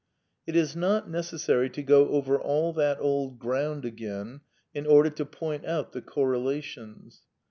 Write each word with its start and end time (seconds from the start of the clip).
It 0.47 0.55
is 0.55 0.75
not 0.75 1.11
necessary 1.11 1.69
to 1.69 1.83
go 1.83 2.07
over 2.09 2.41
all 2.41 2.73
that 2.73 2.97
old 2.99 3.37
ground 3.37 3.85
again 3.85 4.41
in 4.73 4.87
order 4.87 5.11
to 5.11 5.25
point 5.25 5.63
out 5.63 5.91
the 5.91 6.01
correlations. 6.01 7.21